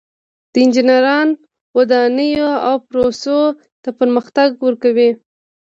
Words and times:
انجینران 0.59 1.27
ودانیو 1.77 2.49
او 2.67 2.75
پروسو 2.87 3.39
ته 3.81 3.89
پرمختګ 3.99 4.49
ورکوي. 4.65 5.09